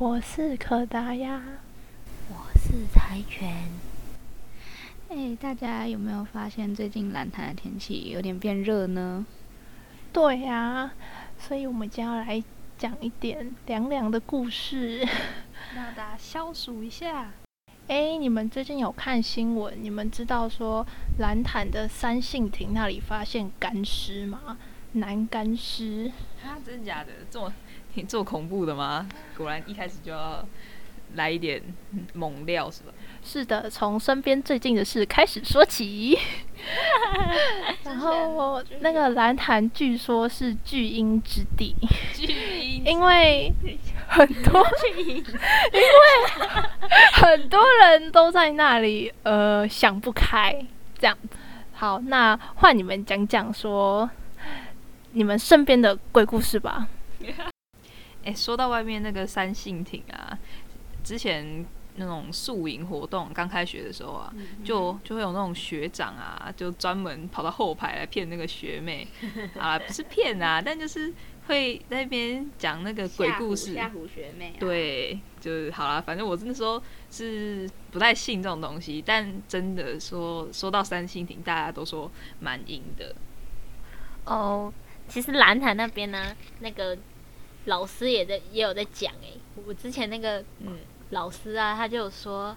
[0.00, 1.42] 我是可达鸭，
[2.30, 3.68] 我是柴犬。
[5.08, 9.26] 哎，大家有没有发现最近蓝潭的天气有点变热呢？
[10.12, 10.92] 对呀，
[11.36, 12.40] 所以我们将要来
[12.78, 15.00] 讲一点凉凉的故事，
[15.74, 17.32] 让大家消暑一下。
[17.88, 19.76] 哎，你们最近有看新闻？
[19.82, 20.86] 你们知道说
[21.18, 24.58] 蓝潭的三信亭那里发现干尸吗？
[24.92, 26.12] 男干尸？
[26.44, 27.10] 啊，真的假的？
[27.28, 27.52] 这么
[27.98, 29.08] 挺这么恐怖的吗？
[29.36, 30.46] 果然一开始就要
[31.16, 31.60] 来一点
[32.14, 32.92] 猛料，是吧？
[33.24, 36.16] 是的，从身边最近的事开始说起。
[37.82, 41.74] 然后那个蓝潭据说是巨婴之地，
[42.14, 43.52] 巨婴，因为
[44.06, 44.64] 很多，
[45.02, 46.48] 因为
[47.14, 50.54] 很多人都在那里，呃，想不开
[50.96, 51.18] 这样。
[51.72, 54.08] 好，那换你们讲讲说
[55.10, 56.86] 你们身边的鬼故事吧。
[58.28, 60.38] 哎，说到外面那个三信亭啊，
[61.02, 61.64] 之前。
[62.00, 64.32] 那种宿营活动刚开学的时候啊，
[64.64, 69.08] 就就会有那种学长啊，就专门跑到后排来骗那个学妹
[69.58, 71.12] 啊，不是骗啊，但就是
[71.48, 74.54] 会在那边讲那个鬼故事吓唬学妹。
[74.60, 83.12] 对，就是好啦，反正我那时候是不太信这种东西，但真的说说到三星亭，大家都说蛮阴的。
[84.24, 84.72] 哦，
[85.08, 86.96] 其实蓝潭那边呢，那个
[87.68, 89.32] 老师也在也有在讲哎，
[89.64, 90.76] 我之前那个嗯。
[91.10, 92.54] 老师啊，他就说，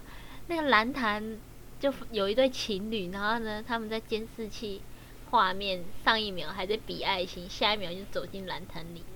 [0.48, 1.38] 那个蓝潭
[1.80, 4.82] 就有一对情侣，然后呢，他们在监视器
[5.30, 9.06] 画面上一秒还在比爱心，下一秒就走进蓝潭里了。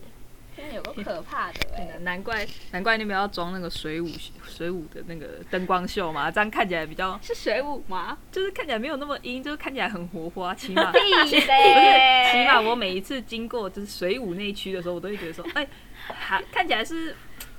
[0.56, 1.98] 真的有个可怕的哎！
[2.00, 4.08] 难怪难怪那边要装那个水舞
[4.46, 8.16] 水舞的那个灯光秀嘛，这样看起来比较是水舞吗？
[8.32, 15.66] 就是看起来没有那么阴，就是看起来很活泼，起码 不是起码我每一次经过就是水舞那一区的时候，我都会觉得说，哎，
[16.08, 17.14] 还看起来是。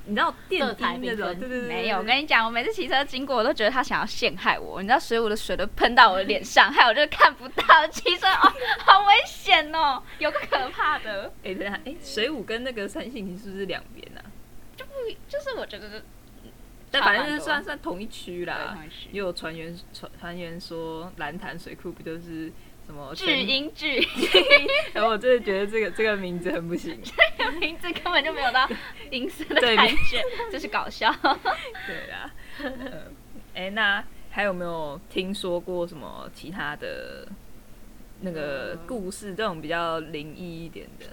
[0.07, 1.97] 你知道电台那种，对对对，没有。
[1.97, 4.81] 我跟你讲，我每次骑车经过，我都觉得他想要陷害我。
[4.81, 7.85] 你知道水舞的水都喷到我的脸上，害我就看不到。
[7.91, 8.53] 骑车哦，
[8.85, 11.31] 好危险哦，有个可怕的。
[11.43, 14.21] 哎，等下，哎，水舞跟那个三星亭是不是两边呢？
[14.75, 14.91] 就不，
[15.27, 16.03] 就是我觉得，
[16.89, 18.77] 但反正是算算同一区啦。
[19.11, 22.51] 也有船员传传言说，蓝潭水库不就是？
[22.87, 24.07] 什么巨婴巨婴，
[24.93, 26.97] 然后我真的觉得这个这个名字很不行，
[27.37, 28.67] 这个名字根本就没有到
[29.11, 31.13] 音色的感觉，这是搞笑。
[31.85, 32.33] 对啊，
[33.53, 37.27] 哎，那还有没有听说过什么其他的
[38.21, 39.35] 那个故事？
[39.35, 41.05] 这种比较灵异一点的？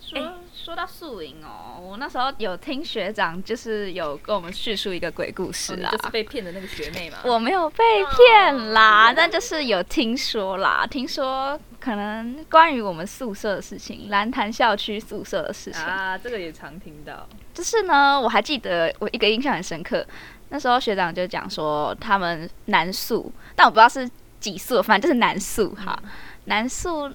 [0.00, 0.18] 说
[0.54, 7.18] 说到宿营哦，我那时候有听学长，就是有跟我们叙述一个鬼故事啦，就是被骗的那个学妹嘛。
[7.24, 7.84] 我没有被
[8.16, 17.28] 骗啦，但就是有听说啦，听说可能关于我们宿舍的事情，蓝潭校区宿舍的事情啊，这个也常听到。
[17.52, 20.06] 就是呢，我还记得我一个印象很深刻，
[20.48, 24.08] 那时候学长就讲说他们男宿，但我不知道是
[24.40, 26.00] 几宿，反正就是男宿哈，
[26.44, 27.12] 男宿。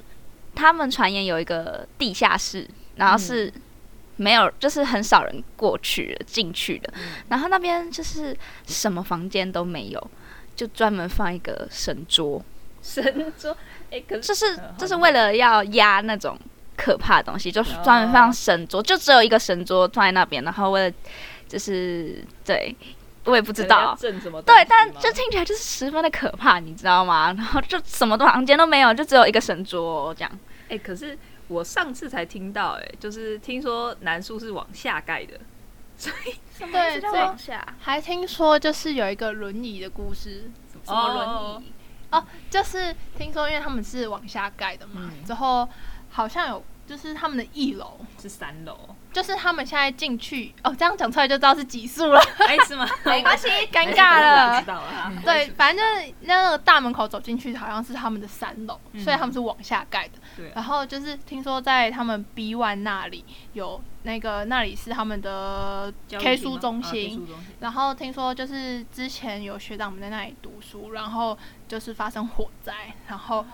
[0.56, 3.52] 他们传言有一个地下室，然后是
[4.18, 6.94] 没有，就是很少人过去进去的。
[7.30, 10.12] 然后那边就是什么房间都没有，
[10.56, 12.44] 就专门放一个神桌。
[12.82, 13.56] 神桌，
[13.92, 16.38] 哎，可是就是就是为了要压那种
[16.76, 20.44] 可怕的东西，就专门放神桌，就只有一个神桌放在那边。
[20.44, 20.96] 然后为了
[21.48, 22.76] 就是对。
[23.26, 23.98] 我也不知道，
[24.46, 27.34] 对，但就听起来就是十分的可怕，你知道吗？
[27.34, 30.40] 然后就什么房间都没有，就只有一个神桌这样。
[30.70, 31.18] 哎，可是
[31.48, 35.40] 我上次才听到，哎，就是听说南树是往下盖的，
[35.98, 37.66] 所以对，往下。
[37.80, 40.52] 还听说就是有一个轮椅的故事，
[40.86, 41.72] 什么轮椅？
[42.12, 45.68] 哦，就是听说因为他们是往下盖的嘛，之后
[46.10, 46.64] 好像有。
[46.86, 48.78] 就是他们的一楼是三楼，
[49.14, 52.86] 就是他们现在进去哦，这样讲出来就知道是几宿了，哎，是吗？
[53.06, 54.60] 没关系，尴尬了。
[54.60, 60.14] 知道了，对，反正就是那个大门口走进去，好像是他们的三楼，所以他们是往下盖的。
[60.36, 60.52] 对。
[60.56, 63.24] 然后就是听说在他们 B one 那里
[63.54, 67.28] 有那个那里是他们的 K 书中心，
[67.60, 71.38] 然后听说就是之前有学长们在那里读书，然后
[71.68, 72.74] 就是发生火灾，
[73.08, 73.46] 然后。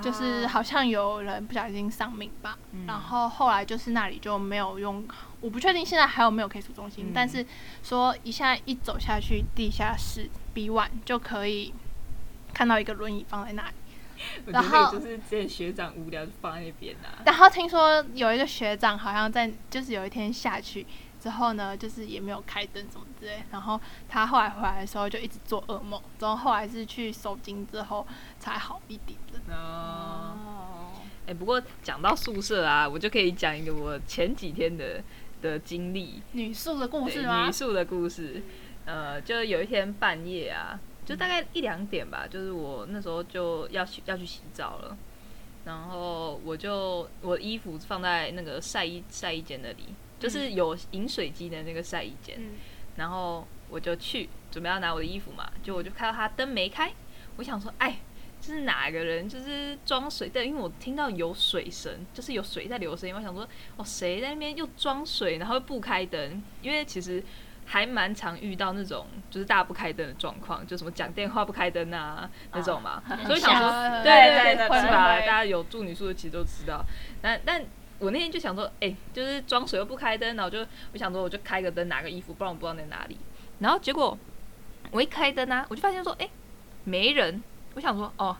[0.00, 5.04] 就是好像有人不小心丧命吧，然后后来就是那里就没有用，
[5.40, 7.44] 我不确定现在还有没有 K 书中心，但是
[7.82, 11.74] 说一下一走下去地下室 B one 就可以
[12.54, 13.74] 看到一个轮椅放在那里，
[14.52, 17.20] 然后就是这学长无聊就放在那边啊。
[17.26, 20.86] 然后听说有一个学长好像在，就是有一天下去。
[21.22, 28.04] 之后呢，就是也没有开灯什么之类，然后他后来回来的时候就一直做噩梦，然后后来是去收金之后
[28.40, 29.54] 才好一点的。
[29.54, 30.90] 哦，
[31.26, 35.00] 哎，不过讲到宿舍啊，我就可以讲一个我前几天的
[35.40, 37.46] 的经历，女宿的故事吗？
[37.46, 38.42] 女宿的故事，
[38.84, 44.96] 呃，就有一天半夜啊，就大概一两点吧，就是我那时候就要去要去洗澡了，
[45.64, 52.38] 然后我就我衣服放在那个晒衣晒衣间那里，就是有饮水机的那个晒衣间，
[52.96, 56.92] 然后我就去准备要拿我的衣服嘛，就我就看到他灯没开，
[57.36, 57.98] 我想说，哎。
[58.44, 63.14] 这是哪个人就是装水的，因为我听到有水声，就是有水在流声音。
[63.14, 66.42] 我想说，哦，谁在那边又装水，然后不开灯？
[66.60, 67.22] 因为其实
[67.66, 73.00] 还蛮常遇到那种就是大家不开灯的状况，就什么讲电话不开灯啊那种嘛。
[73.24, 73.70] 所以想说，
[74.02, 75.20] 对对对，是吧？
[75.20, 76.84] 大家有住女宿的其实都知道。
[77.20, 77.64] 但但
[78.02, 80.58] 我那天就想说，哎，就是装水又不开灯，然后就
[80.92, 83.16] 我想说，我就开个灯拿个衣服，不然我不知道在哪里。
[83.60, 84.18] 然后结果
[84.90, 86.28] 我一开灯啊，我就发现说，哎，
[86.84, 87.40] 没人。
[87.74, 88.36] 我想说，哦，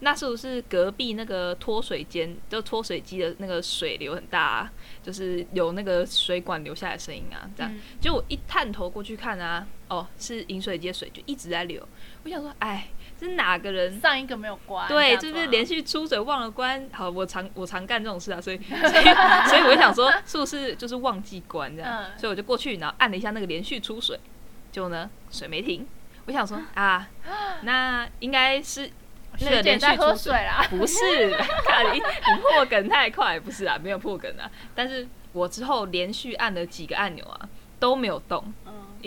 [0.00, 4.72] 那是不是隔壁那个脱水间，就脱水机的那个水流很大，啊，
[5.02, 7.50] 就是有那个水管流下来的声音啊？
[7.56, 11.82] 这样，就我一探头过去看啊，哦，是饮水机的水就一直在流。
[12.22, 14.86] 我想说，哎，是哪个人上一个没有关？
[14.88, 16.88] 对，就是连续出水忘了关。
[16.92, 19.04] 好，我常我常干这种事啊，所以 所以
[19.48, 22.04] 所以我就想说，是不是就是忘记关这样？
[22.16, 24.18] 所以我就过去，然后按了一下那个连续出水，
[24.70, 25.86] 就呢水没停。
[26.26, 27.08] 我想说 啊，
[27.62, 28.90] 那应该是
[29.40, 31.28] 那个连续出水啦，不是？
[31.92, 34.50] 你你破梗太快，不是啊，没有破梗啊。
[34.74, 37.48] 但是我之后连续按了几个按钮啊，
[37.78, 38.52] 都没有动，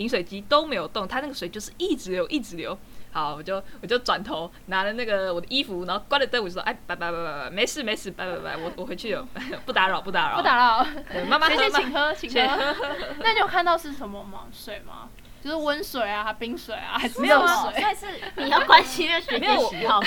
[0.00, 2.76] 饮水机都没有动，它那个水就是一直流，一直流。
[3.12, 9.26] 好，我就我就转头拿了那个我的衣服，然后关了灯，我就说，哎，拜拜拜拜拜，没事没事，拜拜拜，我我回去了，
[9.66, 10.86] 不打扰不打扰不打扰，
[11.28, 12.74] 慢慢 喝，请喝请喝。
[13.18, 14.46] 那你有看到是什么吗？
[14.52, 15.08] 水吗？
[15.42, 17.72] 就是温水啊，冰水啊，还是热水？
[17.82, 18.06] 但是
[18.36, 19.98] 你要关心热水没有喜好。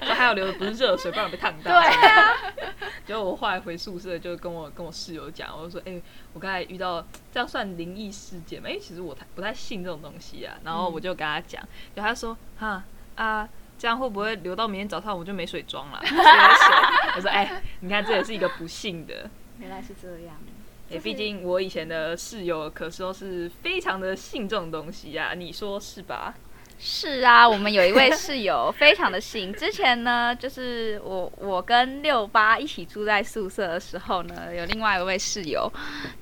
[0.00, 1.70] 对，还有流的不是热水，不然被烫到。
[1.70, 2.34] 对啊。
[3.08, 5.98] 结果我后来回宿舍，就跟我跟我室友讲，我就说：“哎，
[6.34, 7.00] 我刚才遇到
[7.32, 8.68] 这样算灵异事件吗？
[8.68, 11.66] 因为其实我太不太信这种东西啊。”然后我就跟他讲，
[11.96, 12.84] 就他说：“哈
[13.14, 15.98] 啊，这样会不会留到明天早上我就没水装了？”
[17.16, 20.36] 我说：“哎，你看这也是一个不幸的。”原来是这样。
[20.90, 26.34] 哎，毕竟我以前的室友可说是非常的信这种东西呀，你说是吧？
[26.80, 29.52] 是啊，我们有一位室友 非常的幸。
[29.52, 35.70] 之前呢，就是我我跟六八一起住在宿舍的时候呢，有另外一位室友，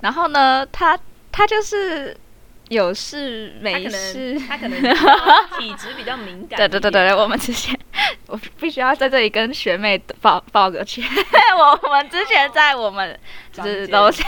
[0.01, 0.97] 然后呢，他
[1.31, 2.17] 他就是
[2.69, 4.81] 有事没事，他可能
[5.59, 6.57] 体质比较敏感。
[6.59, 7.79] 对对对对，我们之前
[8.25, 11.03] 我必须要在这里跟学妹报报个歉，
[11.83, 13.17] 我们之前在我们
[13.53, 14.23] 就是楼下。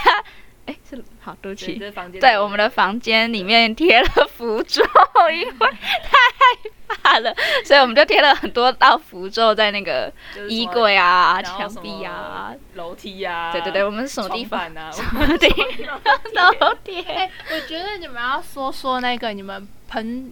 [0.70, 1.82] 哎，是好，对不起，
[2.20, 4.84] 对我们的房间里面贴了符咒，
[5.34, 6.46] 因为太害
[6.88, 7.34] 怕了，
[7.66, 10.14] 所以我们就贴了很多道符咒在那个
[10.48, 13.52] 衣柜啊、墙壁啊、楼梯啊。
[13.52, 14.92] 对对对，我们是什么地方啊？
[14.94, 17.32] 什么地方都贴。
[17.52, 20.32] 我觉得你们要说说那个你们喷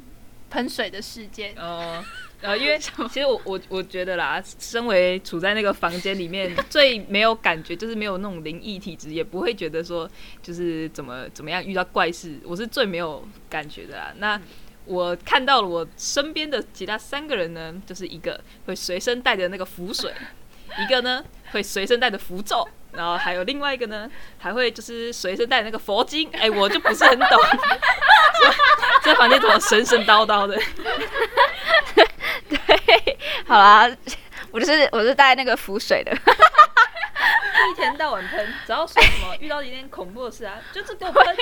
[0.51, 1.53] 喷水的事件。
[1.57, 1.57] 哦。
[1.79, 2.05] 呃，
[2.41, 10.09] 呃因为其实我我我觉得啦，身为处在那个房间里面最没有感觉，就是没有那种灵异体质，也不会觉得说
[10.41, 14.13] 就是怎么怎么样遇到怪事，我是最没有感觉的啦。
[14.17, 14.39] 那
[14.85, 20.13] 我看到了我身边的其他三个人呢，就是一个会随身带着那个符水，
[20.77, 26.29] 一个呢会随身带着符咒，然后还有另外一个呢还会就是随身带那个佛经。
[26.33, 27.29] 哎，我就不是很懂，
[29.03, 30.55] 这房间怎么神神叨叨的？
[33.47, 33.89] 对，好啦，
[34.51, 36.11] 我就是我是带那个浮水的，
[37.71, 41.35] 一天到晚喷，只要说什么遇到一点恐怖的事啊， 就是给我喷，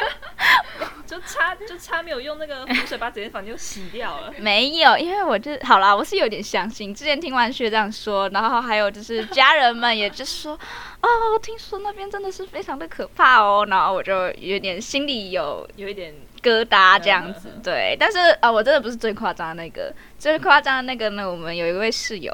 [1.06, 4.34] 就差就差没有用那个浮水把整间房间洗掉了。
[4.38, 6.94] 没有，因为我就好啦，我是有点相信。
[6.94, 10.54] 之前听完学长说，然后还有就是家人们也就说，
[11.02, 11.10] 哦，
[11.42, 16.14] 听说那边真的是非常的可怕哦，然后我就有点心里有有一点。
[16.46, 22.32] 疙瘩这样子，对，但是啊，我真的不是最夸张的那个，最夸张的那个呢，我们有一位室友，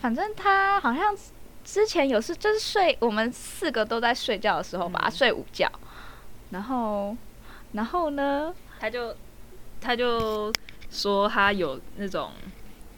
[0.00, 1.14] 反正他好像
[1.62, 5.70] 之前有是，就是睡，我们四个都在睡觉的时候吧，睡午觉，
[6.48, 7.14] 然后，
[7.72, 9.14] 然后呢，他就
[9.78, 10.50] 他就
[10.90, 12.32] 说他有那种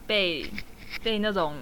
[0.07, 0.49] 被
[1.02, 1.57] 被那种，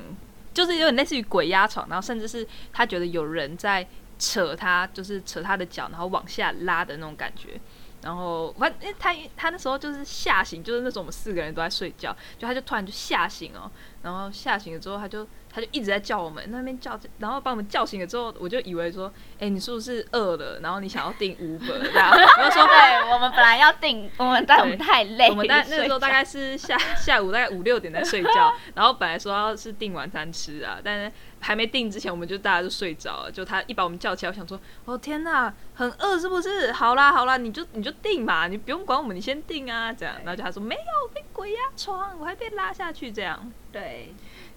[0.52, 3.87] 就是有点类似于鬼压床，然后甚至是他觉得有人在
[4.19, 7.59] 扯他，就是扯他的脚，然后往下拉的那种感觉。
[8.02, 13.71] 然后，反正他他那时候就是吓醒，就是那时候我们四个人都在睡觉，就他就突然就吓醒哦，
[14.02, 20.61] 然后吓醒了之后，他就他就一直在叫我们那边叫，然后把我们叫醒了之后，我就以为说，哎，你是不是饿了？
[20.61, 33.30] 然后你想要订五本，然后我说，对，我们本来要订，我们但 我们太累，我们那那时候大概是下下午大概五六点在睡觉， 然后本来说要是订晚餐吃啊，但是还没订之前，我们就大家就睡着了。
[33.30, 36.73] 就他一把我们叫起来，我想说，哦天哪，很饿是不是？
[36.73, 40.14] 好啦好啦，你就你就订嘛，你不用管我们，你先订啊，这样。
[40.25, 43.50] 然后就他说没有被鬼压床，我还被拉下去这样。
[43.72, 44.14] 对，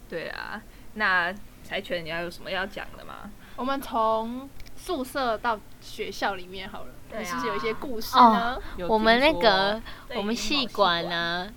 [0.09, 0.61] 对啊。
[0.95, 3.31] 那柴犬，你要有什么要讲的吗？
[3.55, 8.57] 我们从宿舍到学校里面好了，是不是有一些故事呢？
[8.87, 9.81] 我们那个
[10.15, 11.51] 我们系馆呢？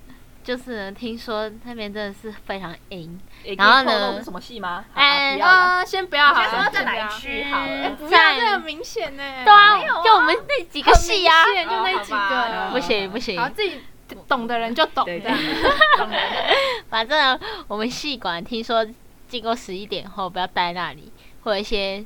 [0.44, 3.20] 就是听说那边真的是非常阴，
[3.58, 4.22] 然后呢？
[4.22, 4.84] 什么戏吗？
[4.94, 7.96] 哎，啊，先不要好了，在哪区好了？
[8.08, 9.22] 在这很明显呢？
[9.44, 13.80] 对啊，就我们那几个戏啊，就那几个，不行不行，好自己
[14.28, 15.12] 懂的人就懂的。
[16.88, 17.38] 反正
[17.68, 18.86] 我们戏馆听说，
[19.28, 21.12] 经过十一点后不要待那里，
[21.42, 22.04] 会有一些。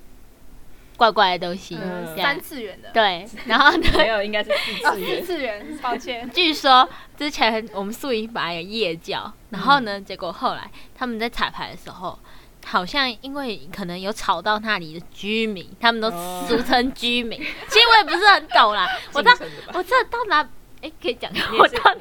[0.96, 1.78] 怪怪的东西，
[2.14, 2.90] 三次元的。
[2.92, 3.88] 对， 然后呢？
[3.96, 5.20] 没有，应该是四次元。
[5.22, 6.28] 四次元，抱歉。
[6.30, 12.18] 据说之前我们宿营本来有夜教，然后呢，结果后来他们在彩排的时候，
[12.66, 16.10] 好像因为可能有吵到那里的居民，他们都
[16.46, 17.40] 俗称居民。
[17.40, 18.86] 其实我也不是很懂啦。
[19.14, 19.32] 我到
[19.72, 20.46] 我这到哪？
[20.82, 21.30] 哎，可以讲。
[21.58, 21.96] 我到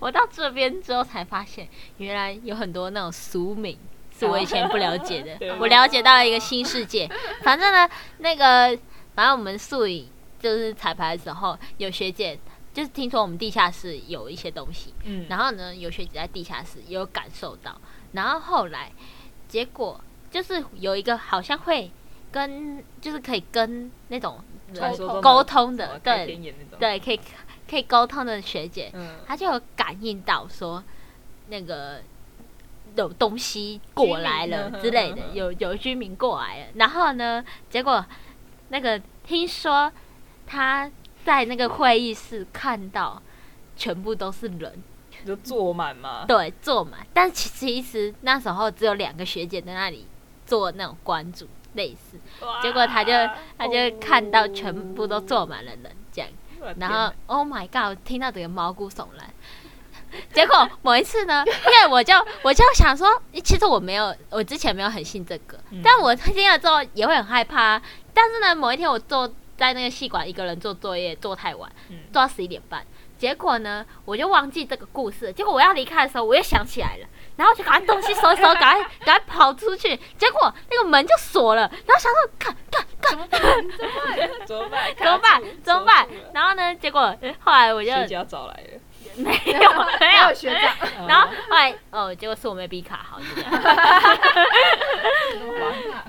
[0.00, 3.78] 我到这边之后才发现，原来有很多那种俗名。
[4.18, 7.06] 是我以前不了解的，我了解到了一个新世界。
[7.42, 7.86] 反正呢，
[8.16, 8.78] 那个
[9.14, 10.08] 反正我们素影
[10.40, 12.38] 就是彩排的时候，有学姐
[12.72, 17.78] 就是听说我们地下室有一些东西，嗯，然后呢有学姐在地下室也有感受到，
[18.12, 18.90] 然后后来
[19.48, 20.00] 结果
[20.30, 21.90] 就是有一个好像会
[22.32, 24.42] 跟就是可以跟那种
[25.20, 26.40] 沟通的，对
[26.78, 27.20] 对，可以
[27.68, 30.82] 可以沟通的学姐，嗯，她就有感应到说
[31.48, 32.00] 那个。
[32.94, 38.02] 有东西过来了之类的，有有居民过来了，然后呢，结果
[38.68, 39.92] 那个听说
[40.46, 40.90] 他
[41.22, 43.20] 在那个会议室看到
[43.76, 44.82] 全部都是人，
[45.26, 46.24] 就坐满吗？
[46.26, 47.06] 对，坐满。
[47.12, 50.06] 但其其实那时候只有两个学姐在那里
[50.46, 52.18] 做那种关注，类似。
[52.62, 53.12] 结果他就
[53.58, 55.95] 他就看到全部都坐满了人。
[56.78, 57.98] 然后，Oh my God！
[58.04, 59.30] 听到整个毛骨悚然。
[60.32, 67.80] 结果某一次呢，因为我就我就想说，其实我没有，我之前没有很信这个，但我听了之后也会很害怕。
[68.14, 71.70] 但是呢，某一天我坐在那个戏馆一个人做作业，做太晚，
[72.12, 72.86] 做到十一点半。
[73.18, 75.32] 结果呢，我就忘记这个故事。
[75.32, 77.06] 结果我要离开的时候，我又想起来了，
[77.36, 79.98] 然后就赶快东西收一收，赶快赶快跑出去。
[80.18, 82.56] 结果那个门就锁了，然后想说，看，
[83.10, 83.40] 怎么办？
[84.46, 84.94] 怎么办？
[84.96, 85.42] 怎么办？
[85.62, 86.06] 怎么办？
[86.32, 88.80] 然后呢，结果后来我就学姐找来了。
[89.16, 93.50] 没有没有学长，然后后来哦，结果是我没比卡好，就这样。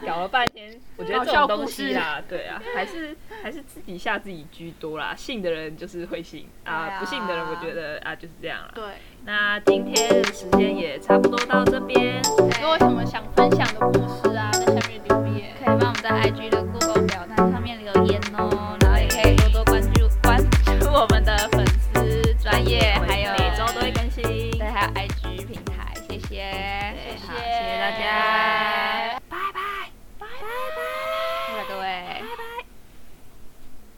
[0.06, 5.16] 搞了半天，我觉得这种东西啦，对啊，还是还是自己吓自己居多啦。
[5.16, 8.72] 信的人就是会信啊，不信的人我觉得啊就是这样了。
[8.76, 8.84] 对，
[9.24, 12.07] 那今天的时间也差不多到这边。